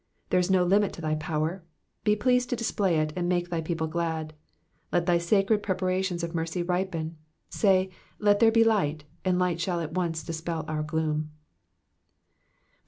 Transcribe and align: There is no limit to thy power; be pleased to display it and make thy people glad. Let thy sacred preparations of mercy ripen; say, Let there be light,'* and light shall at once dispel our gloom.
There 0.31 0.39
is 0.39 0.49
no 0.49 0.63
limit 0.63 0.93
to 0.93 1.01
thy 1.01 1.13
power; 1.13 1.63
be 2.03 2.15
pleased 2.15 2.49
to 2.49 2.55
display 2.55 2.97
it 2.97 3.13
and 3.15 3.29
make 3.29 3.49
thy 3.49 3.61
people 3.61 3.85
glad. 3.85 4.33
Let 4.91 5.05
thy 5.05 5.19
sacred 5.19 5.61
preparations 5.61 6.23
of 6.23 6.33
mercy 6.33 6.63
ripen; 6.63 7.17
say, 7.49 7.91
Let 8.17 8.39
there 8.39 8.51
be 8.51 8.63
light,'* 8.63 9.03
and 9.23 9.37
light 9.37 9.61
shall 9.61 9.79
at 9.79 9.93
once 9.93 10.23
dispel 10.23 10.65
our 10.67 10.81
gloom. 10.81 11.29